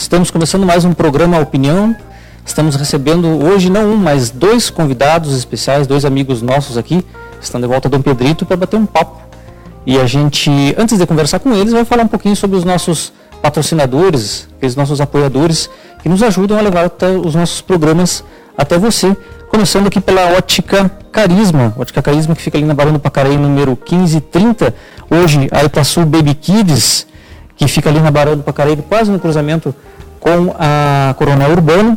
[0.00, 1.96] Estamos começando mais um programa Opinião.
[2.46, 7.04] Estamos recebendo hoje não um, mas dois convidados especiais, dois amigos nossos aqui,
[7.40, 9.20] estão de volta a Dom Pedrito para bater um papo.
[9.84, 13.12] E a gente, antes de conversar com eles, vai falar um pouquinho sobre os nossos
[13.42, 15.68] patrocinadores, aqueles nossos apoiadores
[16.02, 16.90] que nos ajudam a levar
[17.24, 18.22] os nossos programas
[18.56, 19.16] até você.
[19.54, 23.78] Começando aqui pela Ótica Carisma, Ótica Carisma que fica ali na Barão do Pacaraí, número
[23.88, 24.74] 1530.
[25.08, 27.06] Hoje a Itaçu Baby Kids,
[27.54, 29.72] que fica ali na Barão do Pacaraí, quase no cruzamento
[30.18, 31.96] com a Coronel Urbano.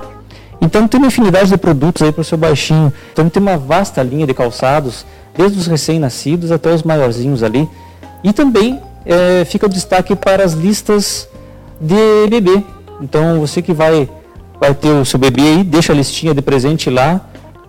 [0.61, 2.93] Então tem uma infinidade de produtos aí para o seu baixinho.
[3.11, 5.03] Então tem uma vasta linha de calçados,
[5.35, 7.67] desde os recém-nascidos até os maiorzinhos ali.
[8.23, 11.27] E também é, fica o destaque para as listas
[11.81, 12.63] de bebê.
[13.02, 14.08] Então você que vai,
[14.59, 17.19] vai ter o seu bebê aí, deixa a listinha de presente lá.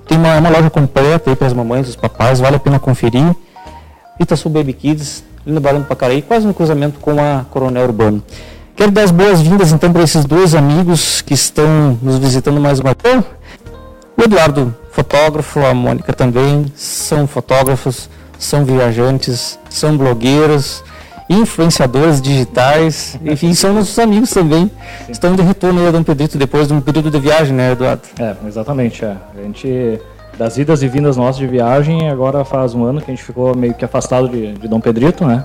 [0.08, 3.36] Tem uma, uma loja completa aí para as mamães, os papais, vale a pena conferir.
[4.18, 8.22] Itaçu Baby Kids, ali no Barão do Pacaraí, quase no cruzamento com a Coronel Urbano.
[8.74, 12.96] Quero dar as boas-vindas então para esses dois amigos que estão nos visitando mais uma
[13.00, 13.22] vez.
[14.16, 20.82] O Eduardo, fotógrafo, a Mônica também, são fotógrafos, são viajantes, são blogueiros,
[21.28, 24.70] influenciadores digitais, enfim, são nossos amigos também.
[25.06, 25.12] Sim.
[25.12, 28.02] Estão de retorno a Dom Pedrito depois de um período de viagem, né, Eduardo?
[28.18, 29.04] É, exatamente.
[29.04, 29.16] É.
[29.36, 30.00] A gente,
[30.38, 33.54] das idas e vindas nossas de viagem, agora faz um ano que a gente ficou
[33.54, 35.44] meio que afastado de, de Dom Pedrito, né?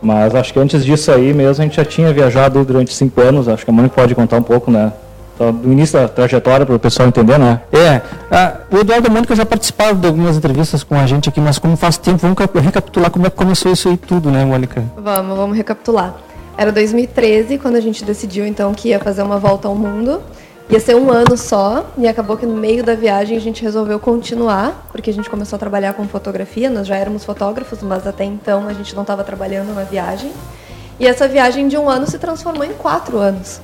[0.00, 3.48] Mas acho que antes disso aí mesmo a gente já tinha viajado durante cinco anos,
[3.48, 4.92] acho que a Mônica pode contar um pouco, né?
[5.38, 7.60] Então, do início da trajetória para o pessoal entender, né?
[7.72, 11.28] É, a, o Eduardo e a Mônica já participaram de algumas entrevistas com a gente
[11.28, 14.44] aqui, mas como faz tempo, vamos recapitular como é que começou isso aí tudo, né,
[14.44, 14.82] Mônica?
[14.96, 16.12] Vamos, vamos recapitular.
[16.56, 20.20] Era 2013 quando a gente decidiu então que ia fazer uma volta ao mundo.
[20.68, 24.00] Ia ser um ano só e acabou que no meio da viagem a gente resolveu
[24.00, 28.24] continuar, porque a gente começou a trabalhar com fotografia, nós já éramos fotógrafos, mas até
[28.24, 30.32] então a gente não estava trabalhando na viagem.
[30.98, 33.60] E essa viagem de um ano se transformou em quatro anos.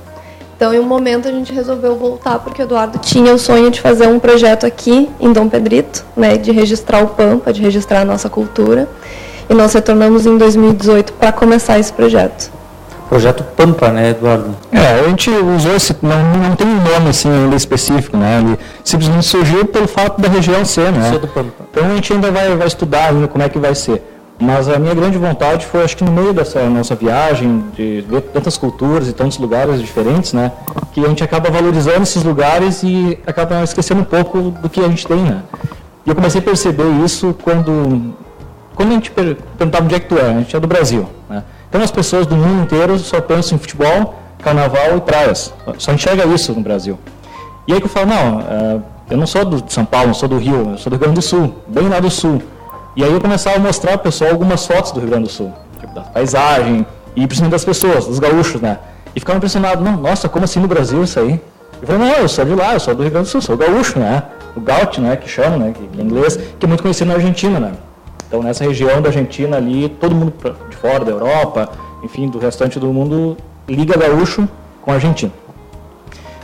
[0.55, 3.81] Então, em um momento, a gente resolveu voltar, porque o Eduardo tinha o sonho de
[3.81, 8.05] fazer um projeto aqui em Dom Pedrito, né, de registrar o Pampa, de registrar a
[8.05, 8.87] nossa cultura.
[9.49, 12.51] E nós retornamos em 2018 para começar esse projeto.
[13.09, 14.55] Projeto Pampa, né, Eduardo?
[14.71, 16.17] É, a gente usou esse, não,
[16.49, 18.39] não tem um nome assim ainda específico, né?
[18.39, 21.11] Ele simplesmente surgiu pelo fato da região ser, né?
[21.11, 21.65] Ser do Pampa.
[21.69, 24.01] Então a gente ainda vai, vai estudar ainda como é que vai ser.
[24.39, 28.21] Mas a minha grande vontade foi, acho que no meio dessa nossa viagem, de ver
[28.21, 30.51] tantas culturas e tantos lugares diferentes, né?
[30.91, 34.87] Que a gente acaba valorizando esses lugares e acaba esquecendo um pouco do que a
[34.89, 35.41] gente tem, né?
[36.05, 38.13] E eu comecei a perceber isso quando,
[38.75, 41.43] quando a gente perguntava onde é que tu é, a gente é do Brasil, né?
[41.69, 45.53] Então as pessoas do mundo inteiro só pensam em futebol, carnaval e praias.
[45.77, 46.99] Só enxerga isso no Brasil.
[47.67, 50.29] E aí que eu falo, não, uh, eu não sou do, São Paulo, não sou
[50.29, 52.41] do Rio, eu sou do Rio Grande do Sul, bem lá do Sul.
[52.95, 55.51] E aí eu começava a mostrar ao pessoal algumas fotos do Rio Grande do Sul,
[55.79, 58.79] tipo, da paisagem, e principalmente das pessoas, dos gaúchos, né?
[59.13, 61.41] E ficava impressionado, não, nossa, como assim no Brasil isso aí?
[61.81, 63.57] Eu falei, não, eu sou de lá, eu sou do Rio Grande do Sul, sou
[63.57, 64.23] gaúcho, né?
[64.55, 67.59] O Gaut, né, que chama, né, que, em inglês, que é muito conhecido na Argentina,
[67.59, 67.73] né?
[68.27, 70.33] Então, nessa região da Argentina ali, todo mundo
[70.69, 71.69] de fora da Europa,
[72.01, 73.35] enfim, do restante do mundo,
[73.67, 74.47] liga gaúcho
[74.81, 75.33] com argentino.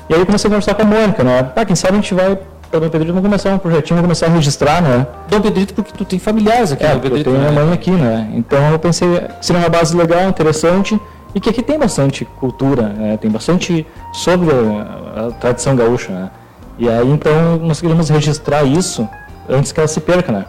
[0.10, 1.52] E aí eu comecei a conversar com a Mônica, né?
[1.56, 2.38] Ah, quem sabe a gente vai
[2.72, 5.06] para Dom Pedrito, vamos começar um projetinho, vamos começar a registrar, né?
[5.30, 7.30] Dom Pedrito porque tu tem familiares aqui é, Dom Pedrito.
[7.30, 7.52] eu tenho né?
[7.52, 8.32] minha mãe aqui, né?
[8.34, 11.00] Então eu pensei que seria uma base legal, interessante,
[11.36, 13.18] e que aqui tem bastante cultura, né?
[13.18, 16.32] tem bastante sobre a, a tradição gaúcha, né?
[16.80, 19.08] E aí então nós queríamos registrar isso
[19.50, 20.46] antes que ela se perca, né?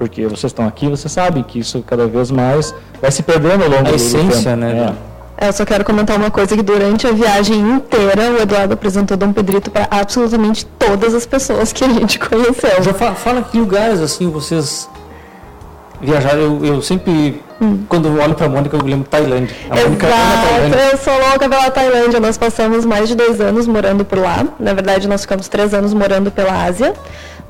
[0.00, 3.68] porque vocês estão aqui, vocês sabem que isso cada vez mais vai se perdendo ao
[3.68, 4.56] longo a do, essência, tempo.
[4.56, 4.94] né?
[4.96, 5.09] É.
[5.40, 9.32] Eu só quero comentar uma coisa que durante a viagem inteira o Eduardo apresentou Dom
[9.32, 12.82] Pedrito para absolutamente todas as pessoas que a gente conheceu.
[12.82, 14.86] Já fala, fala que lugares assim vocês
[15.98, 16.40] viajaram.
[16.40, 17.84] Eu, eu sempre, hum.
[17.88, 19.56] quando olho para a Mônica, eu lembro Tailândia.
[19.70, 20.78] A Exato, Tailândia.
[20.92, 22.20] eu sou louca pela Tailândia.
[22.20, 24.46] Nós passamos mais de dois anos morando por lá.
[24.58, 26.92] Na verdade, nós ficamos três anos morando pela Ásia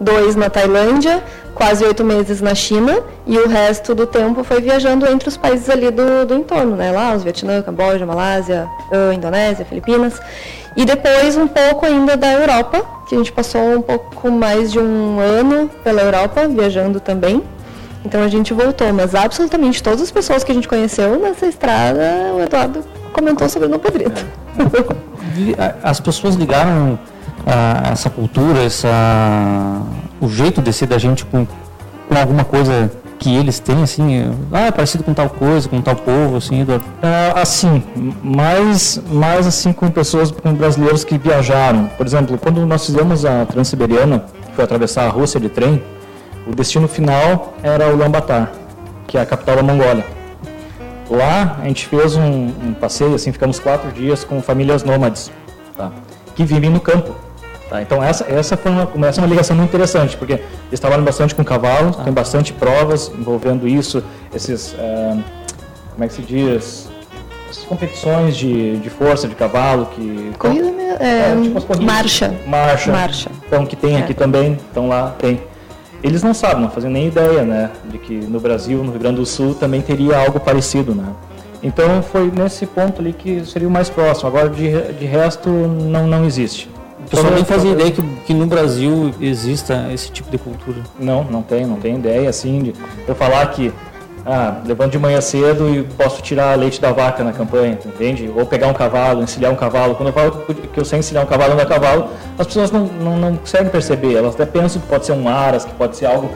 [0.00, 1.22] dois na Tailândia,
[1.54, 5.68] quase oito meses na China e o resto do tempo foi viajando entre os países
[5.68, 6.90] ali do, do entorno, né?
[6.90, 8.66] Lá, os Vietnã, Camboja, Malásia,
[9.14, 10.20] Indonésia, Filipinas.
[10.76, 14.78] E depois um pouco ainda da Europa, que a gente passou um pouco mais de
[14.78, 17.42] um ano pela Europa, viajando também.
[18.04, 22.32] Então a gente voltou, mas absolutamente todas as pessoas que a gente conheceu nessa estrada,
[22.34, 22.82] o Eduardo
[23.12, 24.24] comentou sobre o Pedrito.
[25.56, 25.74] É.
[25.82, 26.98] As pessoas ligaram
[27.46, 29.82] a, essa cultura, essa,
[30.20, 34.66] o jeito de ser da gente com, com alguma coisa que eles têm, assim, ah,
[34.66, 36.84] é parecido com tal coisa, com tal povo, assim, Eduardo?
[37.02, 37.82] É, assim,
[38.22, 41.86] mais, mais assim com pessoas, com brasileiros que viajaram.
[41.98, 45.82] Por exemplo, quando nós fizemos a Transiberiana, que foi atravessar a Rússia de trem,
[46.46, 48.50] o destino final era o Lambatar.
[49.06, 50.04] que é a capital da Mongólia.
[51.10, 55.30] Lá a gente fez um, um passeio, assim, ficamos quatro dias com famílias nômades,
[55.76, 55.90] tá?
[56.34, 57.14] que vivem no campo.
[57.70, 57.80] Tá?
[57.80, 60.32] Então essa, essa foi uma, essa é uma ligação muito interessante, porque
[60.68, 62.02] eles trabalham bastante com cavalos, ah.
[62.02, 64.02] tem bastante provas envolvendo isso,
[64.34, 65.16] esses, é,
[65.92, 66.88] como é que se diz,
[67.48, 70.66] essas competições de, de força de cavalo que corrida
[70.98, 72.34] é, é, tipo marcha.
[72.44, 72.90] marcha.
[72.90, 73.30] Marcha.
[73.46, 74.14] Então que tem aqui é.
[74.16, 75.40] também então lá tem.
[76.02, 79.16] Eles não sabem não fazem nem ideia né de que no Brasil no Rio Grande
[79.16, 81.06] do Sul também teria algo parecido né.
[81.62, 84.28] Então foi nesse ponto ali que seria o mais próximo.
[84.28, 86.68] Agora de, de resto não não existe
[87.04, 90.78] o pessoal nem fazia ideia que, que no Brasil exista esse tipo de cultura.
[90.98, 92.74] Não, não tem, não tem ideia assim de
[93.06, 93.72] eu falar que
[94.24, 98.30] ah, levanto de manhã cedo e posso tirar leite da vaca na campanha, entende?
[98.34, 99.94] Ou pegar um cavalo, encilhar um cavalo.
[99.94, 102.08] Quando eu falo que eu sei encilhar um cavalo a cavalo,
[102.38, 104.14] as pessoas não, não, não conseguem perceber.
[104.14, 106.30] Elas até pensam que pode ser um aras, que pode ser algo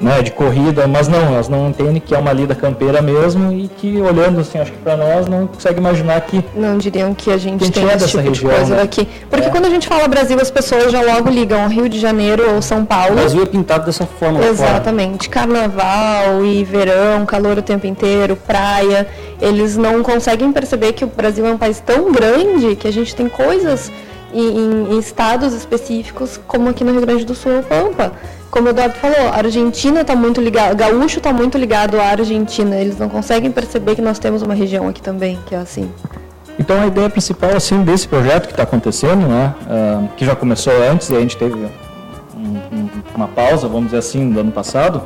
[0.00, 3.68] né, de corrida, mas não, elas não entendem que é uma lida campeira mesmo e
[3.68, 7.36] que olhando assim, acho que para nós não consegue imaginar que não diriam que a
[7.36, 8.82] gente tem é esse tipo região, de coisa né?
[8.82, 9.50] aqui, porque é.
[9.50, 12.84] quando a gente fala Brasil as pessoas já logo ligam Rio de Janeiro ou São
[12.84, 13.12] Paulo.
[13.12, 14.44] O Brasil é pintado dessa forma.
[14.44, 19.06] Exatamente, carnaval e verão, calor o tempo inteiro, praia,
[19.40, 23.14] eles não conseguem perceber que o Brasil é um país tão grande que a gente
[23.14, 23.90] tem coisas
[24.32, 28.12] em, em estados específicos como aqui no Rio Grande do Sul, Pampa
[28.50, 32.76] como o Eduardo falou, a Argentina está muito ligado, gaúcho está muito ligado à Argentina.
[32.76, 35.90] Eles não conseguem perceber que nós temos uma região aqui também que é assim.
[36.58, 40.72] Então a ideia principal assim desse projeto que está acontecendo, né, uh, que já começou
[40.82, 45.02] antes e a gente teve um, um, uma pausa, vamos dizer assim, no ano passado,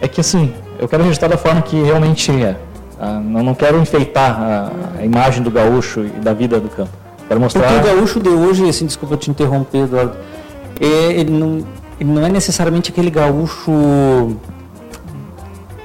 [0.00, 2.56] é que assim eu quero registrar da forma que realmente é.
[2.98, 6.90] Uh, não, não quero enfeitar a, a, imagem do gaúcho e da vida do campo.
[7.30, 7.62] Quero mostrar.
[7.62, 10.16] Porque o gaúcho de hoje, assim, desculpa te interromper, Eduardo,
[10.80, 11.64] é, ele não
[12.00, 13.70] ele não é necessariamente aquele gaúcho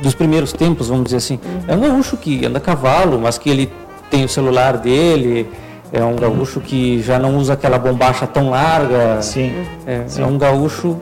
[0.02, 1.40] dos primeiros tempos, vamos dizer assim.
[1.68, 3.72] É um gaúcho que anda a cavalo, mas que ele
[4.10, 5.48] tem o celular dele,
[5.94, 9.22] é um gaúcho que já não usa aquela bombacha tão larga.
[9.22, 9.54] Sim.
[9.86, 10.24] É, Sim.
[10.24, 10.98] é um gaúcho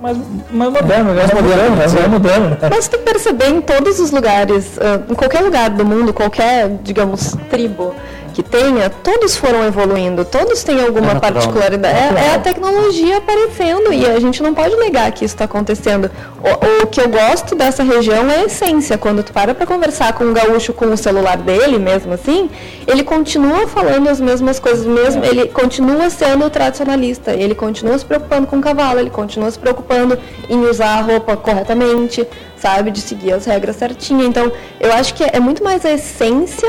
[0.00, 0.16] mais,
[0.50, 2.48] mais moderno, mais moderno, mais, mais moderno.
[2.50, 2.56] Né?
[2.70, 4.78] Mas tu perceber em todos os lugares,
[5.10, 7.94] em qualquer lugar do mundo, qualquer, digamos, tribo,
[8.36, 11.40] que tenha, todos foram evoluindo, todos têm alguma é natural, né?
[11.40, 11.98] particularidade.
[11.98, 16.10] É, é, a tecnologia aparecendo e a gente não pode negar que isso está acontecendo.
[16.42, 18.98] O, o, que eu gosto dessa região é a essência.
[18.98, 22.50] Quando tu para para conversar com um gaúcho com o celular dele, mesmo assim,
[22.86, 25.28] ele continua falando as mesmas coisas, mesmo, é.
[25.28, 30.18] ele continua sendo tradicionalista, ele continua se preocupando com o cavalo, ele continua se preocupando
[30.50, 32.28] em usar a roupa corretamente,
[32.58, 34.26] sabe, de seguir as regras certinho.
[34.26, 36.68] Então, eu acho que é muito mais a essência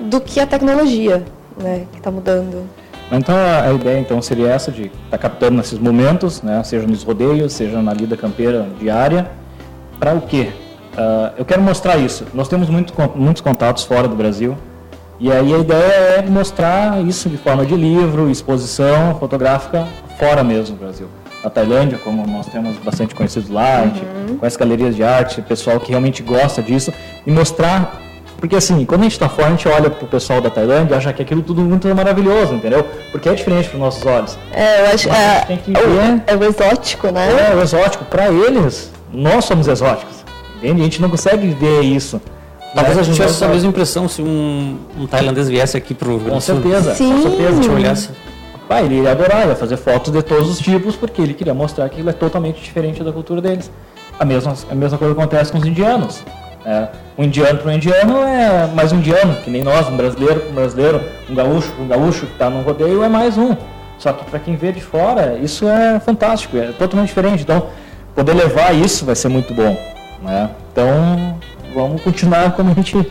[0.00, 1.24] do que a tecnologia,
[1.60, 2.64] né, que está mudando.
[3.10, 7.02] Então a, ideia então seria essa de estar tá captando nesses momentos, né, seja nos
[7.02, 9.30] rodeios, seja na lida campeira diária,
[9.98, 10.50] para o quê?
[10.92, 12.26] Uh, eu quero mostrar isso.
[12.34, 14.56] Nós temos muito, muitos contatos fora do Brasil
[15.20, 19.86] e aí a ideia é mostrar isso de forma de livro, exposição fotográfica
[20.18, 21.08] fora mesmo do Brasil.
[21.42, 23.82] Na Tailândia, como nós temos bastante conhecidos lá, uhum.
[23.82, 24.36] a gente uhum.
[24.38, 26.92] conhece galerias de arte, pessoal que realmente gosta disso
[27.26, 28.00] e mostrar
[28.38, 30.96] porque assim, quando a gente está fora, a gente olha pro pessoal da Tailândia e
[30.96, 32.86] acha que aquilo tudo muito maravilhoso, entendeu?
[33.10, 34.38] Porque é diferente para nossos olhos.
[34.52, 36.22] É, eu acho é, tem que ver...
[36.24, 37.50] é o exótico, né?
[37.50, 38.04] É, o exótico.
[38.04, 40.24] Para eles, nós somos exóticos.
[40.56, 40.80] Entende?
[40.80, 42.20] A gente não consegue ver isso.
[42.74, 46.40] Talvez a gente tivesse essa mesma impressão se um, um tailandês viesse aqui pro Com
[46.40, 47.12] certeza, Sim.
[47.12, 47.62] com certeza.
[47.62, 48.10] Gente olhasse.
[48.68, 51.88] Pai, ele iria adorar, ia fazer fotos de todos os tipos, porque ele queria mostrar
[51.88, 53.70] que ele é totalmente diferente da cultura deles.
[54.20, 56.22] A mesma, a mesma coisa acontece com os indianos.
[56.68, 60.40] É, um indiano para um indiano é mais um indiano, que nem nós, um brasileiro
[60.40, 63.56] para um brasileiro, um gaúcho para um gaúcho que está no rodeio é mais um.
[63.96, 67.42] Só que para quem vê de fora, isso é fantástico, é totalmente diferente.
[67.42, 67.68] Então,
[68.14, 69.80] poder levar isso vai ser muito bom.
[70.22, 70.50] Né?
[70.70, 71.38] Então,
[71.74, 73.10] vamos continuar como a gente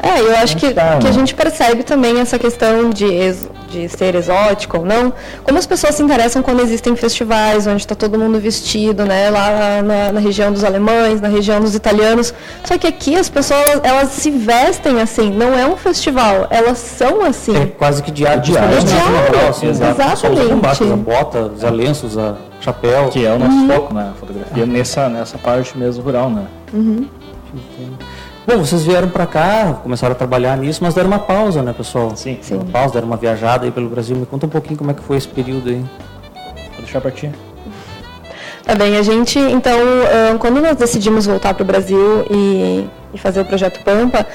[0.00, 1.12] é, eu acho que, tá, que a né?
[1.12, 3.08] gente percebe também essa questão de,
[3.68, 5.12] de ser exótico ou não,
[5.42, 9.82] como as pessoas se interessam quando existem festivais onde está todo mundo vestido, né, lá
[9.82, 12.32] na, na, região dos alemães, na região dos italianos.
[12.64, 17.24] Só que aqui as pessoas, elas se vestem assim, não é um festival, elas são
[17.24, 17.56] assim.
[17.56, 18.40] É quase que diário.
[18.40, 19.48] Diário, é diário.
[19.48, 20.54] Assim, exatamente.
[20.60, 23.08] Baixo, a bota, os lenços, a chapéu.
[23.08, 23.68] Que é o nosso uhum.
[23.68, 26.46] foco, né, fotografia, nessa, nessa parte mesmo rural, né.
[26.72, 27.06] Uhum.
[28.48, 32.16] Bom, vocês vieram para cá, começaram a trabalhar nisso, mas deram uma pausa, né, pessoal?
[32.16, 32.38] Sim.
[32.40, 32.54] Sim.
[32.54, 34.16] Uma pausa, deram uma viajada aí pelo Brasil.
[34.16, 35.84] Me conta um pouquinho como é que foi esse período aí.
[36.72, 37.30] Vou deixar para ti.
[38.64, 39.78] Tá bem, a gente, então,
[40.38, 44.26] quando nós decidimos voltar para o Brasil e, e, fazer o projeto Pampa,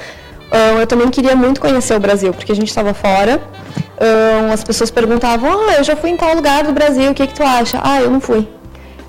[0.80, 3.40] eu também queria muito conhecer o Brasil, porque a gente estava fora.
[4.52, 7.34] as pessoas perguntavam, ah, eu já fui em tal lugar do Brasil, o que, que
[7.34, 7.80] tu acha?
[7.82, 8.46] Ah, eu não fui.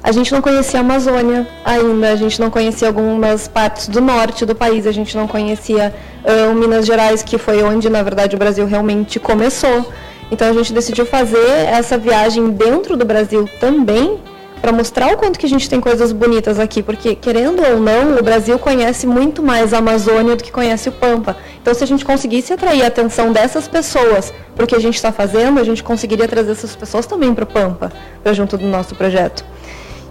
[0.05, 4.45] A gente não conhecia a Amazônia ainda, a gente não conhecia algumas partes do norte
[4.45, 5.91] do país, a gente não conhecia
[6.23, 9.91] uh, Minas Gerais, que foi onde, na verdade, o Brasil realmente começou.
[10.29, 14.19] Então a gente decidiu fazer essa viagem dentro do Brasil também,
[14.61, 18.15] para mostrar o quanto que a gente tem coisas bonitas aqui, porque querendo ou não,
[18.19, 21.35] o Brasil conhece muito mais a Amazônia do que conhece o Pampa.
[21.59, 24.95] Então, se a gente conseguisse atrair a atenção dessas pessoas para o que a gente
[24.95, 27.91] está fazendo, a gente conseguiria trazer essas pessoas também para o Pampa,
[28.23, 29.43] para junto do nosso projeto.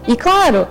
[0.07, 0.67] E claro,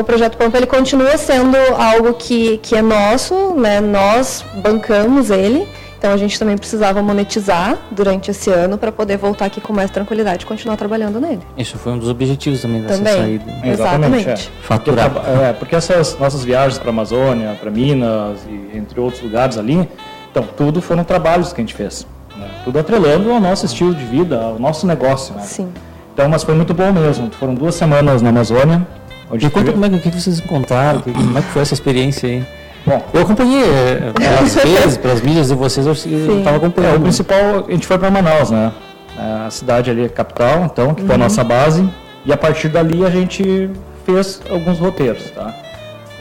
[0.00, 3.80] o projeto Pampa ele continua sendo algo que, que é nosso, né?
[3.80, 5.66] nós bancamos ele,
[5.98, 9.90] então a gente também precisava monetizar durante esse ano para poder voltar aqui com mais
[9.90, 11.40] tranquilidade e continuar trabalhando nele.
[11.56, 13.14] Isso foi um dos objetivos também dessa também.
[13.14, 13.44] saída.
[13.64, 14.28] Exatamente.
[14.28, 14.36] É.
[14.62, 15.10] Faturar.
[15.10, 19.56] Porque, é, porque essas nossas viagens para a Amazônia, para Minas e entre outros lugares
[19.56, 19.88] ali,
[20.30, 22.06] então tudo foram trabalhos que a gente fez.
[22.36, 22.46] Né?
[22.62, 25.34] Tudo atrelando ao nosso estilo de vida, ao nosso negócio.
[25.34, 25.42] Né?
[25.42, 25.72] Sim.
[26.16, 27.30] Então, mas foi muito bom mesmo.
[27.30, 28.86] Foram duas semanas na Amazônia.
[29.30, 32.42] Onde e conta como é que vocês encontraram, como é que foi essa experiência aí?
[32.86, 35.92] Bom, eu acompanhei é, pelas vezes, pelas mídias de vocês, eu
[36.38, 36.94] estava acompanhando.
[36.94, 38.72] É, o principal, a gente foi para Manaus, né?
[39.18, 41.06] É, a cidade ali é capital, então, que uhum.
[41.06, 41.24] foi a uhum.
[41.24, 41.86] nossa base.
[42.24, 43.68] E a partir dali a gente
[44.06, 45.54] fez alguns roteiros, tá?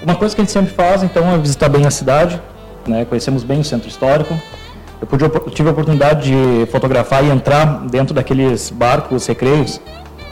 [0.03, 2.41] Uma coisa que a gente sempre faz, então, é visitar bem a cidade,
[2.85, 3.05] né?
[3.05, 4.37] Conhecemos bem o centro histórico.
[5.05, 9.79] Eu, pude, eu tive a oportunidade de fotografar e entrar dentro daqueles barcos recreios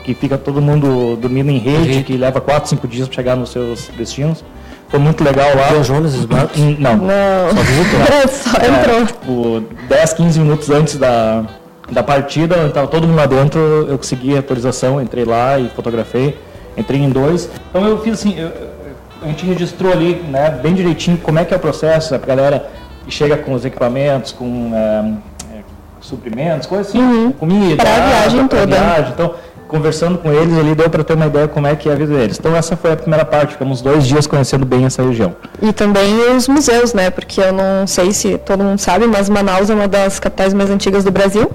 [0.03, 3.51] que fica todo mundo dormindo em rede, que leva 4, 5 dias para chegar nos
[3.51, 4.43] seus destinos.
[4.89, 5.67] Foi muito legal lá.
[5.69, 6.59] Viajou nesses barcos?
[6.79, 6.97] Não.
[6.97, 7.49] Não.
[7.55, 7.99] Só visitou.
[8.13, 9.01] É, só entrou.
[9.01, 11.45] É, tipo, 10, 15 minutos antes da,
[11.91, 16.37] da partida, estava todo mundo lá dentro, eu consegui a autorização, entrei lá e fotografei.
[16.75, 17.49] Entrei em dois.
[17.69, 18.51] Então eu fiz assim, eu,
[19.21, 22.69] a gente registrou ali, né, bem direitinho como é que é o processo, a galera
[23.11, 25.61] chega com os equipamentos, com é, é,
[26.01, 27.31] suprimentos, coisas assim, uhum.
[27.31, 28.65] comida, para a viagem toda.
[28.67, 29.11] Viagem.
[29.13, 29.35] Então,
[29.73, 32.15] conversando com eles, ele deu para ter uma ideia como é que é a vida
[32.15, 32.37] deles.
[32.39, 35.35] Então essa foi a primeira parte, ficamos dois dias conhecendo bem essa região.
[35.59, 37.09] E também os museus, né?
[37.09, 40.69] Porque eu não sei se todo mundo sabe, mas Manaus é uma das capitais mais
[40.69, 41.51] antigas do Brasil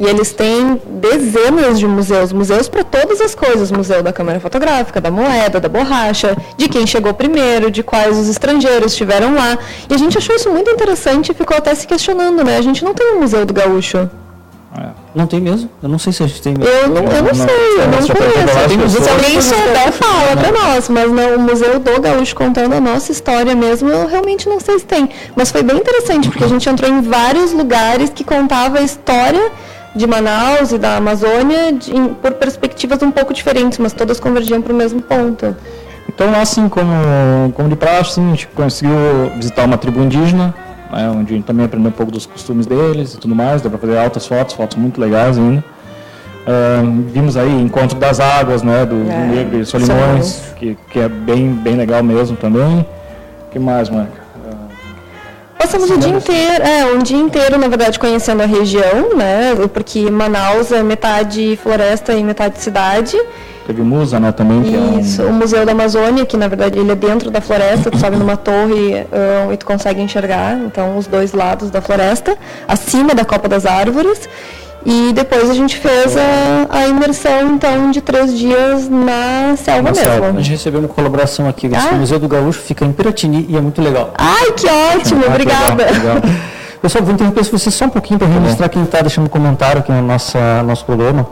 [0.00, 5.00] e eles têm dezenas de museus, museus para todas as coisas, museu da câmera fotográfica,
[5.00, 9.56] da moeda, da borracha, de quem chegou primeiro, de quais os estrangeiros estiveram lá.
[9.88, 12.56] E a gente achou isso muito interessante e ficou até se questionando, né?
[12.56, 14.10] A gente não tem um museu do gaúcho.
[15.14, 15.68] Não tem mesmo?
[15.82, 16.72] Eu não sei se a gente tem mesmo.
[16.72, 17.46] Eu não, eu não, sei,
[17.78, 19.02] eu não conheço.
[19.02, 20.88] Se alguém souber, fala para nós.
[20.88, 24.78] Mas não, o Museu do Gaúcho contando a nossa história mesmo, eu realmente não sei
[24.78, 25.08] se tem.
[25.34, 29.50] Mas foi bem interessante, porque a gente entrou em vários lugares que contava a história
[29.94, 34.72] de Manaus e da Amazônia de, por perspectivas um pouco diferentes, mas todas convergiam para
[34.72, 35.56] o mesmo ponto.
[36.08, 36.92] Então, assim como,
[37.54, 38.94] como de praxe, sim, a gente conseguiu
[39.36, 40.54] visitar uma tribo indígena,
[40.92, 43.70] né, onde a gente também aprendeu um pouco dos costumes deles e tudo mais, deu
[43.70, 45.64] para fazer altas fotos, fotos muito legais ainda.
[46.40, 50.98] Uh, vimos aí Encontro das Águas, né, do, é, do Negro e Solimões, que, que
[50.98, 52.80] é bem, bem legal mesmo também.
[53.46, 54.20] O que mais, Mônica?
[55.58, 59.54] Passamos o dia inteiro, é, um dia inteiro, na verdade, conhecendo a região, né?
[59.72, 63.16] Porque Manaus é metade floresta e metade cidade.
[63.70, 64.98] Teve o Musa, né, também.
[64.98, 65.28] Isso, é um...
[65.28, 68.36] o Museu da Amazônia, que na verdade ele é dentro da floresta, tu sobe numa
[68.36, 69.06] torre
[69.46, 72.36] um, e tu consegue enxergar, então, os dois lados da floresta,
[72.66, 74.28] acima da copa das árvores.
[74.84, 79.90] E depois a gente fez a, a imersão, então, de três dias na selva na
[79.92, 80.04] mesmo.
[80.04, 80.28] Selva.
[80.30, 81.70] A gente recebeu uma colaboração aqui.
[81.72, 81.94] Ah.
[81.94, 84.12] O Museu do Gaúcho fica em Piratini e é muito legal.
[84.18, 85.22] Ai, que ótimo!
[85.24, 85.84] Ah, obrigada.
[85.84, 86.30] Legal, legal.
[86.82, 89.92] Pessoal, vou interromper você só um pouquinho para tá registrar quem está deixando comentário aqui
[89.92, 91.28] no nosso, nosso programa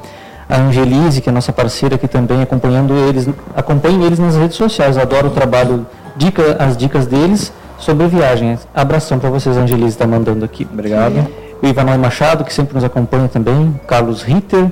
[0.48, 4.96] a Angelise, que é nossa parceira aqui também, acompanhando eles, acompanhem eles nas redes sociais.
[4.96, 5.86] Adoro o trabalho,
[6.16, 8.66] dica, as dicas deles sobre viagens.
[8.74, 10.66] Abração para vocês, a Angelise está mandando aqui.
[10.72, 11.26] Obrigado.
[11.62, 14.70] O Ivanói Machado, que sempre nos acompanha também, Carlos Ritter.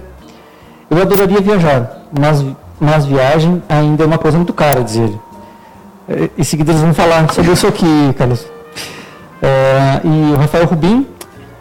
[0.91, 2.45] Eu adoraria viajar, mas,
[2.81, 5.21] mas viagem ainda é uma coisa muito cara, diz ele.
[6.39, 8.47] Em seguida eles vão falar sobre isso aqui, Carlos.
[9.43, 11.07] É, e o Rafael Rubim,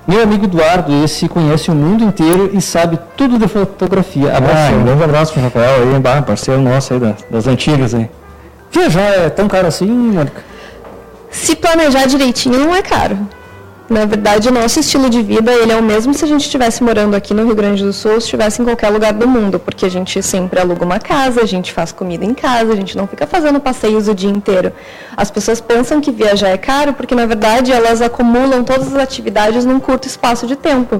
[0.07, 4.35] meu amigo Eduardo, esse conhece o mundo inteiro e sabe tudo de fotografia.
[4.35, 4.73] Abraço.
[4.73, 8.09] Ah, um grande abraço para o Rafael aí, parceiro nosso aí das, das antigas aí.
[8.71, 10.43] Viajar é tão caro assim, Mônica?
[11.31, 13.17] Se planejar direitinho não é caro.
[13.87, 17.15] Na verdade, nosso estilo de vida ele é o mesmo se a gente estivesse morando
[17.15, 19.85] aqui no Rio Grande do Sul ou se estivesse em qualquer lugar do mundo, porque
[19.85, 23.05] a gente sempre aluga uma casa, a gente faz comida em casa, a gente não
[23.05, 24.73] fica fazendo passeios o dia inteiro.
[25.15, 29.65] As pessoas pensam que viajar é caro porque, na verdade, elas acumulam todas as atividades
[29.65, 30.99] num curto espaço de tempo.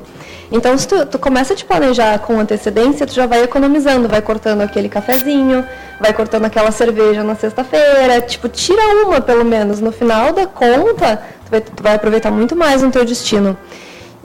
[0.52, 4.22] Então, se tu, tu começa a te planejar com antecedência, tu já vai economizando, vai
[4.22, 5.66] cortando aquele cafezinho,
[6.00, 9.80] vai cortando aquela cerveja na sexta-feira, tipo, tira uma pelo menos.
[9.80, 13.58] No final da conta, tu vai, tu vai aproveitar muito mais no teu destino.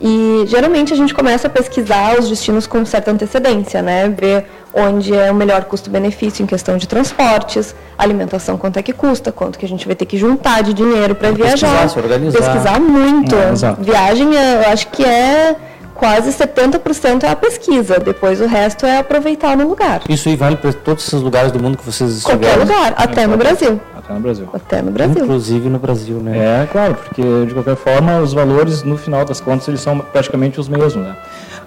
[0.01, 4.09] E geralmente a gente começa a pesquisar os destinos com certa antecedência, né?
[4.09, 9.31] Ver onde é o melhor custo-benefício em questão de transportes, alimentação, quanto é que custa,
[9.31, 11.87] quanto que a gente vai ter que juntar de dinheiro para viajar.
[11.87, 12.39] Se organizar.
[12.39, 13.35] Pesquisar muito.
[13.35, 15.55] É, Viagem, eu acho que é
[16.01, 20.01] quase 70% é a pesquisa, depois o resto é aproveitar no lugar.
[20.09, 22.41] Isso aí vale para todos esses lugares do mundo que vocês estiveram?
[22.41, 23.79] Qualquer lugar, até no Brasil.
[23.95, 24.49] Até no Brasil.
[24.53, 25.23] Até no Brasil.
[25.23, 26.63] Inclusive no Brasil, né?
[26.63, 30.59] É, claro, porque de qualquer forma os valores, no final das contas, eles são praticamente
[30.59, 31.15] os mesmos, né?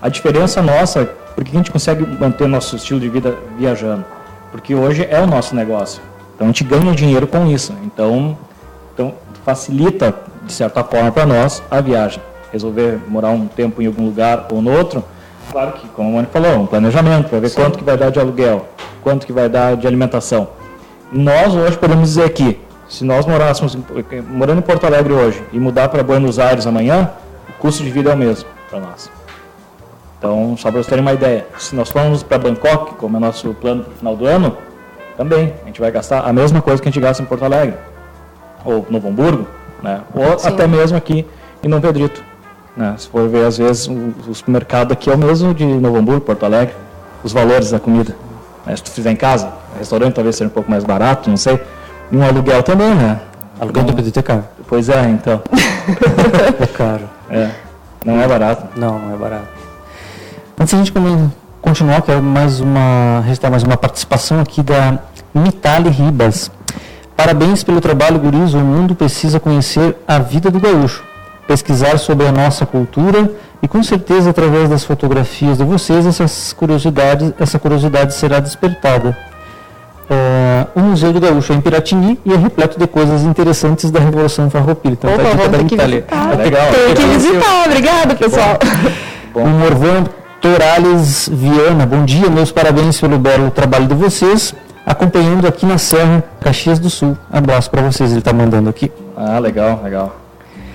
[0.02, 4.04] A diferença nossa, por que a gente consegue manter nosso estilo de vida viajando?
[4.52, 6.02] Porque hoje é o nosso negócio.
[6.34, 7.72] Então a gente ganha dinheiro com isso.
[7.84, 8.36] Então,
[8.94, 9.14] então
[9.46, 12.20] facilita, de certa forma, para nós a viagem
[12.54, 15.04] resolver morar um tempo em algum lugar ou no outro,
[15.52, 17.62] claro que, como a Mônica falou, um planejamento, para ver Sim.
[17.62, 18.68] quanto que vai dar de aluguel,
[19.02, 20.48] quanto que vai dar de alimentação.
[21.12, 23.76] Nós hoje podemos dizer aqui, se nós morássemos,
[24.30, 27.10] morando em Porto Alegre hoje e mudar para Buenos Aires amanhã,
[27.50, 29.12] o custo de vida é o mesmo para nós.
[30.20, 33.54] Então, só para vocês terem uma ideia, se nós formos para Bangkok, como é nosso
[33.56, 34.56] plano para o final do ano,
[35.18, 37.76] também a gente vai gastar a mesma coisa que a gente gasta em Porto Alegre,
[38.64, 39.48] ou Novo Hamburgo,
[39.82, 40.02] né?
[40.14, 40.48] ou Sim.
[40.48, 41.26] até mesmo aqui
[41.62, 42.24] em Dom Pedrito.
[42.76, 42.96] Né?
[42.98, 46.46] Se for ver, às vezes, o, supermercado aqui é o mesmo de Novo Hamburgo, Porto
[46.46, 46.74] Alegre,
[47.24, 48.16] os valores da comida.
[48.66, 48.76] Né?
[48.76, 51.62] Se tu fizer em casa, restaurante talvez seja um pouco mais barato, não sei.
[52.12, 53.20] E um aluguel também, né?
[53.60, 54.44] Aluguel do PDT é caro.
[54.68, 55.42] Pois é, então.
[56.60, 57.10] é caro.
[57.30, 57.52] É.
[58.04, 58.68] Não é barato.
[58.76, 59.48] Não, não é barato.
[60.60, 60.94] Antes a gente
[61.62, 65.00] continuar, quero mais uma, registrar mais uma participação aqui da
[65.34, 66.52] Mitali Ribas.
[67.16, 68.54] Parabéns pelo trabalho, Guris.
[68.54, 71.13] O mundo precisa conhecer a vida do gaúcho
[71.48, 73.30] pesquisar sobre a nossa cultura
[73.62, 79.18] e com certeza através das fotografias de vocês essas curiosidades, essa curiosidade será despertada.
[80.04, 84.02] Uh, o Museu do Gaúcho é em Piratini e é repleto de coisas interessantes da
[84.02, 84.94] Revolução Farroupilha.
[84.94, 86.34] Então, Opa, tá vamos ter que visitar.
[86.34, 86.66] É legal.
[86.74, 88.60] Tem que visitar, obrigado pessoal.
[89.34, 89.44] Bom.
[89.44, 90.04] O Morvan
[90.42, 94.54] Torales Viana, bom dia, meus parabéns pelo belo trabalho de vocês,
[94.86, 97.18] acompanhando aqui na Serra, Caxias do Sul.
[97.32, 98.92] Abraço para vocês, ele está mandando aqui.
[99.16, 100.23] Ah, legal, legal.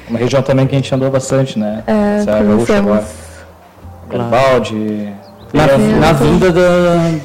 [0.08, 1.82] Uma região também que a gente andou bastante, né?
[1.86, 3.04] É, Serra Gaúcha agora.
[4.08, 5.12] Garibaldi.
[5.52, 6.60] Na, na vinda da,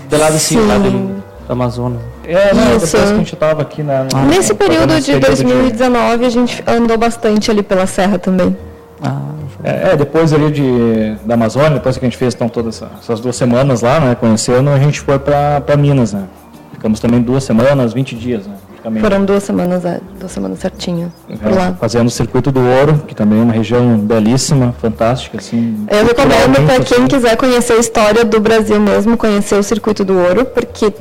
[0.10, 2.02] da lá de cima, lá do Amazonas.
[2.26, 6.26] É, não, depois que a gente estava aqui na, na Nesse período de 2019 de...
[6.26, 8.56] a gente andou bastante ali pela serra também.
[9.02, 9.20] Ah,
[9.62, 13.20] é, é, depois ali de, da Amazônia, depois que a gente fez então, todas essas
[13.20, 16.24] duas semanas lá, né, conhecendo, a gente foi para Minas, né?
[16.72, 18.56] Ficamos também duas semanas, 20 dias, né?
[19.00, 21.12] Foram duas semanas, é, duas semanas certinho.
[21.30, 21.74] É, lá.
[21.80, 25.38] Fazendo o Circuito do Ouro, que também é uma região belíssima, fantástica.
[25.38, 27.08] Assim, Eu recomendo para quem assim.
[27.08, 30.94] quiser conhecer a história do Brasil mesmo, conhecer o Circuito do Ouro, porque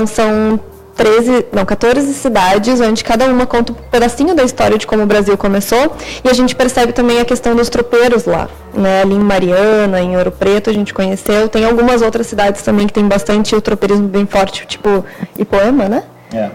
[0.00, 0.60] um, são
[1.00, 5.06] 13, não, 14 cidades, onde cada uma conta um pedacinho da história de como o
[5.06, 5.96] Brasil começou.
[6.22, 8.50] E a gente percebe também a questão dos tropeiros lá.
[8.74, 9.00] Né?
[9.00, 11.48] Ali em Mariana, em Ouro Preto, a gente conheceu.
[11.48, 15.02] Tem algumas outras cidades também que tem bastante o tropeirismo bem forte, tipo
[15.38, 16.02] Ipoema, né?
[16.34, 16.50] É.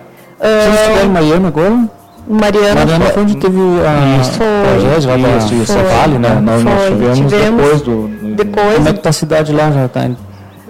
[0.45, 1.89] Vocês estiveram em Miami agora?
[2.27, 6.39] Mariana, Mariana foi onde teve a tragédia lá da isso, Vale, né?
[6.41, 9.71] Nós, nós tivemos, tivemos, depois do, depois Como é que está a cidade lá?
[9.71, 10.09] Já está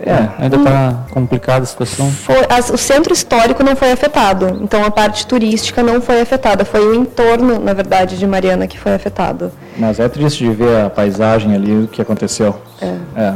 [0.06, 2.12] é, ainda está complicada a situação?
[2.12, 2.36] Foi,
[2.72, 6.94] o centro histórico não foi afetado, então a parte turística não foi afetada, foi o
[6.94, 9.52] entorno, na verdade, de Mariana que foi afetado.
[9.78, 12.56] Mas é triste de ver a paisagem ali, o que aconteceu.
[12.80, 12.96] É.
[13.16, 13.34] é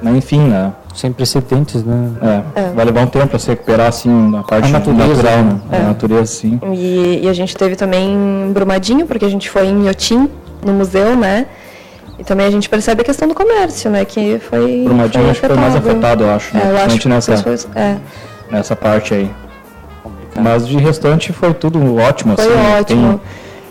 [0.00, 0.72] mas enfim, né?
[0.94, 2.10] Sem precedentes, né?
[2.54, 2.72] É, é.
[2.72, 5.60] Vai levar um tempo para se recuperar, assim, a parte a natureza, natural, né?
[5.70, 5.76] É.
[5.76, 6.60] A natureza, sim.
[6.74, 10.28] E, e, a gente teve também Brumadinho, porque a gente foi em Inhotim,
[10.64, 11.46] no museu, né?
[12.18, 14.04] E também a gente percebe a questão do comércio, né?
[14.04, 14.84] Que foi.
[14.84, 16.56] Brumadinho foi acho que foi mais afetado, eu acho.
[16.56, 17.96] É, eu acho nessa, foi, é.
[18.50, 19.30] nessa parte aí.
[20.40, 22.54] Mas de restante foi tudo ótimo, foi assim.
[22.54, 22.80] Né?
[22.80, 23.08] Ótimo.
[23.08, 23.20] Tem,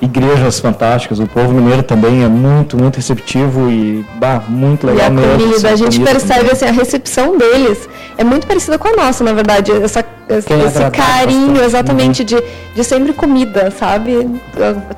[0.02, 5.08] igrejas fantásticas, o povo mineiro também é muito, muito receptivo e bah, muito legal e
[5.08, 5.44] a mesmo.
[5.44, 7.88] Comida, a gente percebe assim, a recepção deles
[8.18, 12.26] é muito parecida com a nossa, na verdade, essa, esse, esse carinho exatamente né?
[12.26, 12.44] de,
[12.76, 14.28] de sempre comida, sabe?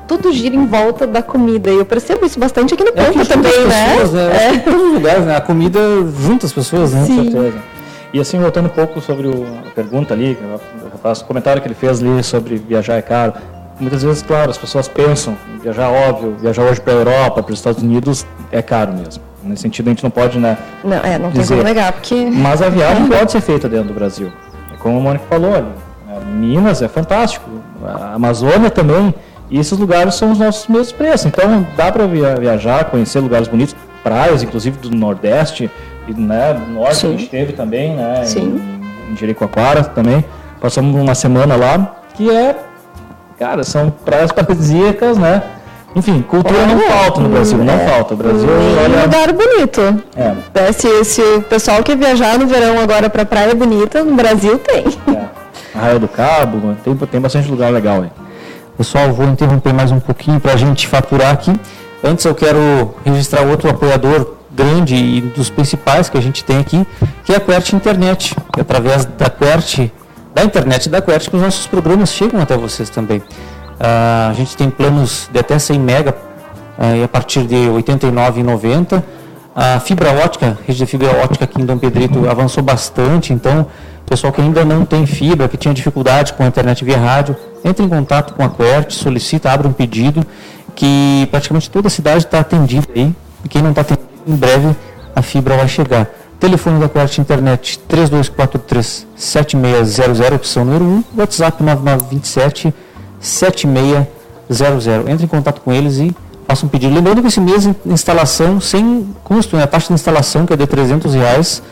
[0.08, 3.26] Tudo gira em volta da comida e eu percebo isso bastante aqui no é campo
[3.26, 3.90] também, né?
[3.90, 4.46] Pessoas, né?
[4.46, 4.54] É.
[4.54, 5.36] Em todos os lugares, né?
[5.36, 5.80] A comida
[6.18, 7.04] junta as pessoas, né?
[7.04, 7.16] Sim.
[7.16, 7.58] Com certeza.
[8.10, 12.00] E assim, voltando um pouco sobre o, a pergunta ali, o comentário que ele fez
[12.00, 13.34] ali sobre viajar é caro
[13.80, 17.58] muitas vezes, claro, as pessoas pensam, viajar óbvio, viajar hoje para a Europa, para os
[17.58, 19.22] Estados Unidos é caro mesmo.
[19.42, 20.56] Nesse sentido, a gente não pode, né?
[20.82, 21.48] Não, é, não dizer.
[21.48, 22.14] tem como negar, porque.
[22.14, 24.32] Mas a viagem pode ser feita dentro do Brasil.
[24.72, 25.66] É como a Mônica falou, ali,
[26.34, 27.48] Minas é fantástico,
[27.84, 29.14] a Amazônia também,
[29.50, 31.26] e esses lugares são os nossos mesmos preços.
[31.26, 35.70] Então dá para viajar, conhecer lugares bonitos, praias, inclusive do Nordeste,
[36.08, 37.08] e né, do Norte Sim.
[37.08, 38.24] a gente teve também, né?
[38.24, 38.60] Sim.
[39.08, 40.24] Em, em Jericoacoara também.
[40.60, 42.56] Passamos uma semana lá, que é
[43.38, 45.42] Cara, são praias paradisíacas, né?
[45.96, 47.86] Enfim, cultura não falta no Brasil, não é.
[47.86, 48.14] falta.
[48.14, 49.80] O Brasil é um lugar bonito.
[50.16, 50.68] É.
[50.68, 50.72] é.
[50.72, 54.84] Se, se o pessoal quer viajar no verão agora para praia bonita, no Brasil tem.
[55.14, 55.24] É.
[55.74, 58.10] Arraia do Cabo, tem, tem bastante lugar legal aí.
[58.76, 61.52] Pessoal, vou interromper mais um pouquinho para a gente faturar aqui.
[62.02, 66.86] Antes eu quero registrar outro apoiador grande e dos principais que a gente tem aqui,
[67.24, 68.36] que é a Quert Internet.
[68.56, 69.90] E através da Quert,
[70.34, 73.18] da internet da Quert, que os nossos programas chegam até vocês também.
[73.18, 79.02] Uh, a gente tem planos de até 100 mega uh, a partir de R$ 89,90.
[79.54, 83.68] A fibra ótica, a rede de fibra ótica aqui em Dom Pedrito avançou bastante, então
[84.04, 87.84] pessoal que ainda não tem fibra, que tinha dificuldade com a internet via rádio, entre
[87.84, 90.26] em contato com a Quert, solicita, abre um pedido,
[90.74, 94.76] que praticamente toda a cidade está atendida aí, e quem não está atendido, em breve
[95.14, 96.08] a fibra vai chegar.
[96.44, 102.74] Telefone da Quert Internet 3243 7600, opção número 1, WhatsApp 9927
[103.18, 104.86] 7600.
[105.08, 106.14] Entre em contato com eles e
[106.46, 106.94] faça um pedido.
[106.94, 109.62] Lembrando que esse mês instalação sem custo, né?
[109.62, 111.62] a taxa de instalação que é de 300 reais,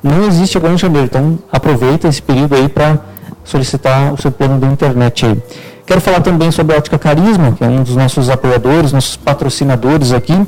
[0.00, 1.06] não existe agora em janeiro.
[1.06, 3.00] Então aproveita esse período aí para
[3.42, 5.42] solicitar o seu plano de internet aí.
[5.84, 10.12] Quero falar também sobre a Ótica Carisma, que é um dos nossos apoiadores, nossos patrocinadores
[10.12, 10.40] aqui.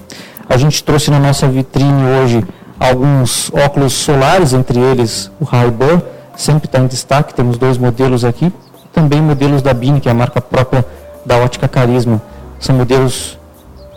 [0.49, 2.45] A gente trouxe na nossa vitrine hoje
[2.83, 6.03] alguns óculos solares, entre eles o Ray-Ban,
[6.37, 8.53] sempre está em destaque, temos dois modelos aqui.
[8.93, 10.85] Também modelos da Bini, que é a marca própria
[11.25, 12.21] da Ótica Carisma.
[12.59, 13.39] São modelos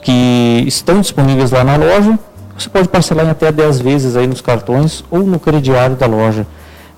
[0.01, 2.17] que estão disponíveis lá na loja.
[2.57, 6.47] Você pode parcelar em até 10 vezes aí nos cartões ou no crediário da loja.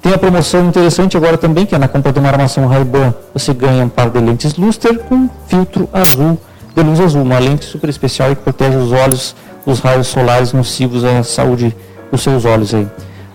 [0.02, 3.54] Tem a promoção interessante agora também, que é na compra de uma armação Ray-Ban, você
[3.54, 6.38] ganha um par de lentes Luster com filtro azul,
[6.76, 9.36] de luz azul, uma lente super especial que protege os olhos
[9.68, 11.76] dos raios solares nocivos à saúde
[12.10, 12.88] dos seus olhos aí.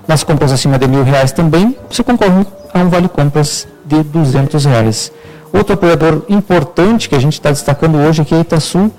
[0.09, 4.65] Nas compras acima de mil reais também, você concorre a um vale compras de 200
[4.65, 5.13] reais.
[5.53, 8.91] Outro apoiador importante que a gente está destacando hoje aqui é a Itaçu,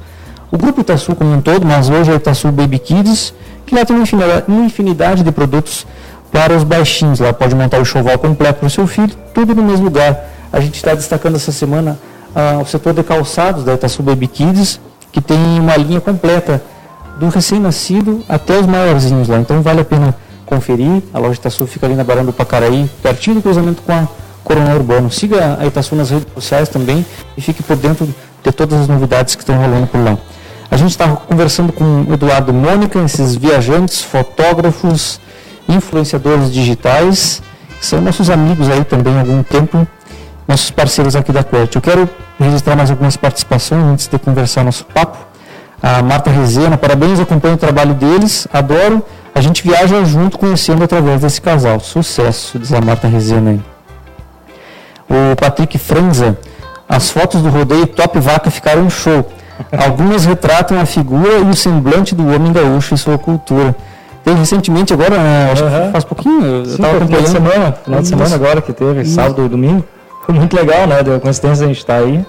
[0.51, 3.33] o grupo Itaçu como um todo, mas hoje é a Itaçu Baby Kids,
[3.65, 5.87] que lá tem uma infinidade de produtos
[6.31, 7.19] para os baixinhos.
[7.19, 10.29] Lá pode montar o choval completo para o seu filho, tudo no mesmo lugar.
[10.51, 11.97] A gente está destacando essa semana
[12.35, 14.79] ah, o setor de calçados da Itaçu Baby Kids,
[15.11, 16.61] que tem uma linha completa
[17.19, 19.39] do recém-nascido até os maiorzinhos lá.
[19.39, 21.01] Então vale a pena conferir.
[21.13, 24.07] A loja Itaçu fica ali na Barão do Pacaraí, pertinho do cruzamento com a
[24.43, 25.11] Coronel Urbano.
[25.11, 27.05] Siga a Itaçu nas redes sociais também
[27.37, 28.07] e fique por dentro
[28.43, 30.17] de todas as novidades que estão rolando por lá.
[30.69, 35.19] A gente está conversando com o Eduardo Mônica, esses viajantes, fotógrafos,
[35.69, 37.41] influenciadores digitais,
[37.79, 39.87] que são nossos amigos aí também há algum tempo,
[40.47, 41.75] nossos parceiros aqui da Quert.
[41.75, 45.32] Eu quero registrar mais algumas participações antes de conversar nosso papo.
[45.83, 49.03] A Marta Rezena, parabéns, acompanho o trabalho deles, adoro.
[49.35, 51.77] A gente viaja junto, conhecendo através desse casal.
[51.81, 53.61] Sucesso, diz a Marta Rezena aí.
[55.09, 56.37] O Patrick Franza,
[56.87, 59.29] as fotos do rodeio Top Vaca ficaram um show.
[59.77, 63.75] Algumas retratam a figura e o semblante do homem gaúcho e sua cultura.
[64.23, 65.85] Teve recentemente agora, né, acho uhum.
[65.87, 67.07] que faz pouquinho, eu estava acompanhando.
[67.07, 69.83] Final de semana, final de semana agora que teve, sábado e domingo.
[70.25, 71.03] Foi muito legal, né?
[71.03, 72.25] Deu coincidência a gente estar tá aí.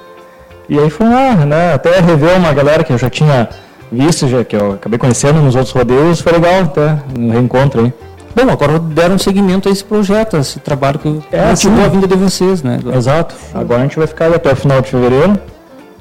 [0.69, 1.75] E aí foi lá, né?
[1.75, 3.49] Até rever uma galera que eu já tinha
[3.91, 7.93] visto, já, que eu acabei conhecendo nos outros rodeios, foi legal até, um reencontro aí.
[8.35, 12.09] Bom, agora deram seguimento a esse projeto, a esse trabalho que é, motivou a vinda
[12.09, 12.81] de vocês, né?
[12.97, 13.35] Exato.
[13.55, 15.39] Agora a gente vai ficar aí até o final de fevereiro,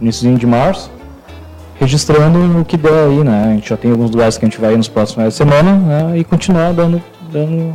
[0.02, 0.89] início de março
[1.84, 3.45] registrando o que der aí, né?
[3.45, 5.73] A gente já tem alguns lugares que a gente vai nos próximos finais de semana
[5.73, 6.17] né?
[6.17, 7.73] e continuar dando, dando,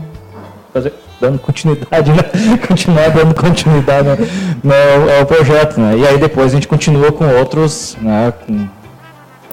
[0.72, 2.22] fazer, dando continuidade, né?
[2.66, 4.08] continuar dando continuidade
[4.62, 4.74] no,
[5.18, 5.96] ao, projeto, né?
[5.98, 8.32] E aí depois a gente continua com outros, né?
[8.46, 8.68] Com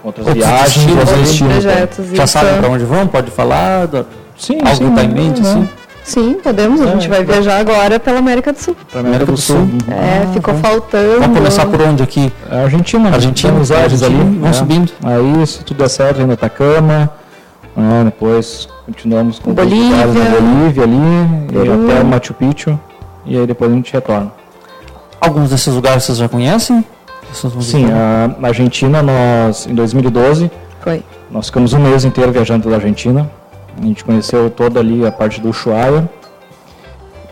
[0.04, 1.52] outras outros viagens, outros destinos.
[1.64, 3.06] Projetos, já sabe para onde vão?
[3.06, 3.88] Pode falar?
[4.36, 5.52] Sim, Algo está em mente, né?
[5.52, 5.68] sim?
[6.06, 6.80] Sim, podemos.
[6.80, 8.76] A gente vai viajar agora pela América do Sul.
[8.92, 9.68] Para América do Sul.
[9.88, 11.20] É, ah, ficou faltando.
[11.20, 12.32] Vamos começar por onde aqui?
[12.48, 13.10] A Argentina.
[13.10, 14.14] Argentina, os Aires ali.
[14.14, 14.52] Vão é.
[14.52, 14.92] subindo.
[15.02, 17.10] Aí, se tudo der certo, ainda Atacama.
[17.76, 20.06] Né, depois continuamos com Bolívia.
[20.06, 20.96] na Bolívia ali,
[21.52, 22.78] e até Machu Picchu.
[23.26, 24.32] E aí depois a gente retorna.
[25.20, 26.84] Alguns desses lugares vocês já conhecem?
[27.60, 31.02] Sim, a Argentina, nós, em 2012, Foi.
[31.30, 33.28] nós ficamos um mês inteiro viajando pela Argentina.
[33.76, 36.08] A gente conheceu toda ali a parte do Ushuaia.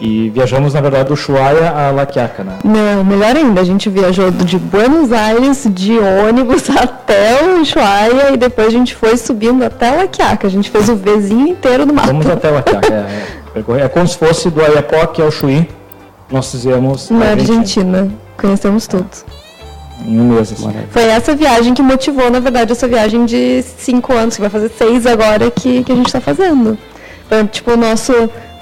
[0.00, 2.58] E viajamos, na verdade, do Ushuaia a La Quiaca, né?
[2.64, 8.36] Não, melhor ainda, a gente viajou de Buenos Aires de ônibus até o Ushuaia e
[8.36, 10.46] depois a gente foi subindo até La Quiaca.
[10.46, 12.08] A gente fez o vizinho inteiro do mapa.
[12.08, 15.68] Vamos até La Quiaca, é, é, é como se fosse do Ayapoque ao Chuí.
[16.30, 17.10] Nós fizemos...
[17.10, 17.98] Na Argentina.
[17.98, 18.14] Argentina.
[18.36, 19.06] Conhecemos tudo
[20.06, 20.52] em um mês.
[20.52, 20.70] Assim.
[20.90, 24.70] Foi essa viagem que motivou, na verdade, essa viagem de cinco anos, que vai fazer
[24.70, 26.76] seis agora, que, que a gente está fazendo.
[27.28, 28.12] Foi tipo o nosso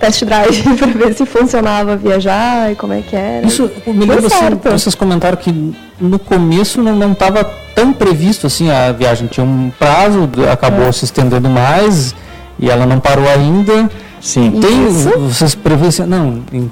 [0.01, 3.47] test drive para ver se funcionava viajar e como é que era.
[3.47, 7.45] Isso, me lembro assim, vocês comentaram que no começo não estava
[7.75, 10.93] tão previsto assim a viagem, tinha um prazo, acabou é.
[10.93, 12.15] se estendendo mais
[12.59, 13.89] e ela não parou ainda.
[14.21, 14.61] Sim.
[14.61, 15.11] Tem, Isso.
[15.19, 16.71] vocês prevêem assim, não, em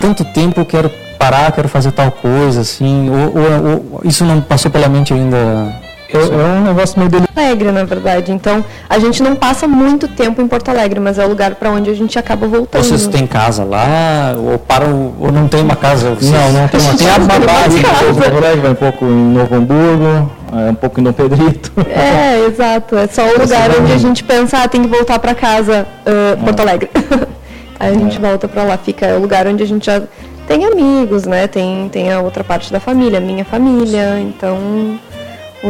[0.00, 4.40] tanto tempo eu quero parar, quero fazer tal coisa, assim, ou, ou, ou isso não
[4.40, 5.72] passou pela mente ainda
[6.16, 7.38] é, é um negócio meio delicado.
[7.38, 8.32] Alegre, na verdade.
[8.32, 11.70] Então, a gente não passa muito tempo em Porto Alegre, mas é o lugar para
[11.70, 12.82] onde a gente acaba voltando.
[12.82, 14.34] Vocês têm casa lá?
[14.36, 16.10] Ou param, ou não tem uma casa?
[16.10, 16.30] Vocês...
[16.30, 19.54] Não, não tem uma Tem a base em Porto Alegre, vai um pouco em Novo
[19.54, 21.72] Hamburgo, é, um pouco em Dom Pedrito.
[21.88, 22.96] É, exato.
[22.96, 26.44] É só o lugar onde a gente pensa, ah, tem que voltar para casa, uh,
[26.44, 26.90] Porto Alegre.
[27.80, 28.20] Aí a gente é.
[28.20, 28.78] volta para lá.
[28.78, 30.02] Fica é o lugar onde a gente já
[30.46, 31.48] tem amigos, né?
[31.48, 34.20] Tem, tem a outra parte da família, minha família.
[34.20, 34.98] Então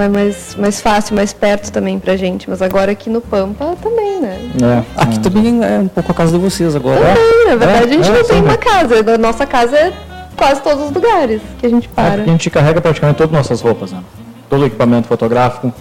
[0.00, 2.48] é mais, mais fácil, mais perto também pra gente.
[2.48, 4.38] Mas agora aqui no Pampa também, né?
[4.62, 5.20] É, aqui é.
[5.20, 7.00] também é um pouco a casa de vocês agora.
[7.00, 9.14] Também, na verdade a gente é, não tem uma casa.
[9.14, 9.92] A nossa casa é
[10.36, 12.22] quase todos os lugares que a gente para.
[12.22, 14.02] a gente carrega praticamente todas as nossas roupas, né?
[14.48, 15.72] Todo o equipamento fotográfico,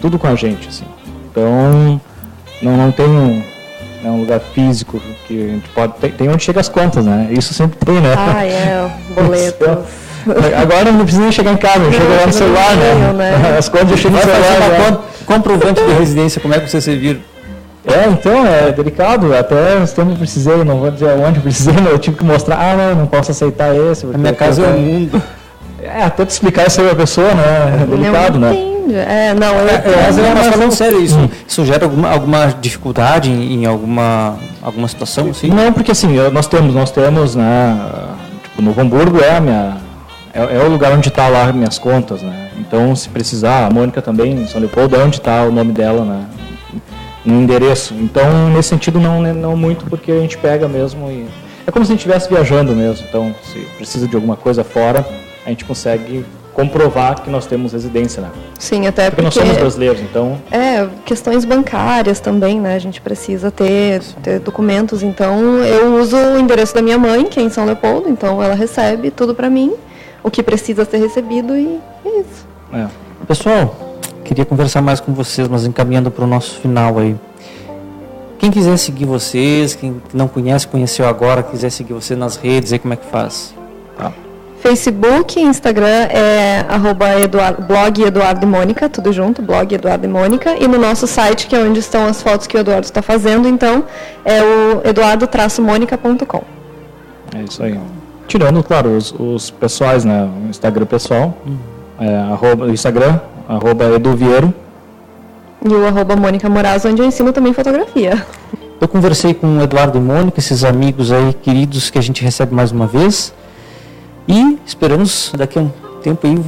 [0.00, 0.84] tudo com a gente, assim.
[1.30, 2.00] Então,
[2.62, 3.44] não, não tem um,
[4.02, 5.94] né, um lugar físico que a gente pode...
[5.94, 7.28] Tem, tem onde chega as contas, né?
[7.30, 8.14] Isso sempre tem, né?
[8.16, 10.07] Ah, é, boletos.
[10.60, 13.12] Agora não precisa nem chegar em casa, chega lá no celular, né?
[13.14, 13.56] né?
[13.58, 14.90] As contas eu chego no celular.
[14.90, 14.98] Né?
[15.26, 17.20] Comprovante de residência, como é que você servir?
[17.86, 19.34] É, então, é delicado.
[19.34, 22.76] Até os tempos precisei, não vou dizer onde precisei, mas eu tive que mostrar, ah,
[22.76, 24.06] não, não posso aceitar esse.
[24.06, 25.22] A minha casa é o mundo.
[25.80, 27.78] É, até te explicar isso aí a pessoa, né?
[27.82, 28.52] É delicado, né?
[28.90, 31.28] É, não, eu, é, é, mas, mas falando sério, isso, hum.
[31.46, 35.30] isso gera alguma, alguma dificuldade em, em, alguma, alguma situação?
[35.30, 35.48] Assim?
[35.48, 37.78] Não, porque assim, nós temos, nós temos, né,
[38.42, 39.76] tipo, Novo Hamburgo é a minha,
[40.32, 42.50] é, é o lugar onde está lá minhas contas, né?
[42.58, 46.26] Então, se precisar, a Mônica também, São Leopoldo, é onde está o nome dela, né?
[47.24, 47.94] No endereço.
[47.94, 51.26] Então, nesse sentido, não, né, não muito, porque a gente pega mesmo e...
[51.66, 53.06] É como se a gente estivesse viajando mesmo.
[53.08, 55.06] Então, se precisa de alguma coisa fora,
[55.44, 58.30] a gente consegue comprovar que nós temos residência, né?
[58.58, 60.40] Sim, até porque, porque nós somos brasileiros, então...
[60.50, 62.74] É, questões bancárias também, né?
[62.74, 67.38] A gente precisa ter, ter documentos, então eu uso o endereço da minha mãe, que
[67.38, 69.72] é em São Leopoldo, então ela recebe tudo para mim
[70.28, 72.46] o que precisa ser recebido e é isso.
[72.72, 72.86] É.
[73.26, 73.74] Pessoal,
[74.24, 77.16] queria conversar mais com vocês, mas encaminhando para o nosso final aí.
[78.38, 82.78] Quem quiser seguir vocês, quem não conhece, conheceu agora, quiser seguir vocês nas redes, aí
[82.78, 83.52] como é que faz?
[83.96, 84.12] Tá.
[84.60, 90.56] Facebook, Instagram é arroba Eduardo, blog Eduardo e Mônica, tudo junto, blog Eduardo e Mônica.
[90.56, 93.48] E no nosso site, que é onde estão as fotos que o Eduardo está fazendo,
[93.48, 93.84] então,
[94.24, 96.42] é o eduardo-mônica.com.
[97.34, 97.78] É isso aí.
[98.28, 100.28] Tirando, claro, os, os pessoais, né?
[100.44, 101.56] O Instagram pessoal, uhum.
[101.98, 104.52] é, arroba, Instagram, arroba Eduviero.
[105.64, 108.24] E o arroba Mônica Moraes, onde eu ensino também fotografia.
[108.80, 112.54] Eu conversei com o Eduardo e Mônica, esses amigos aí queridos que a gente recebe
[112.54, 113.32] mais uma vez.
[114.28, 115.70] E esperamos daqui a um
[116.02, 116.38] tempo aí,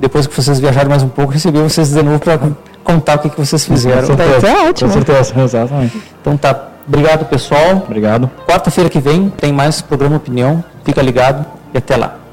[0.00, 2.38] depois que vocês viajarem mais um pouco, receber vocês de novo para
[2.82, 4.08] contar o que, que vocês fizeram.
[4.08, 4.90] Com certeza, é ótimo.
[4.90, 6.02] Com certeza, exatamente.
[6.20, 7.82] Então tá, obrigado pessoal.
[7.84, 8.30] Obrigado.
[8.46, 10.64] Quarta-feira que vem tem mais programa Opinião.
[10.84, 11.44] Fica ligado
[11.74, 12.25] e até lá.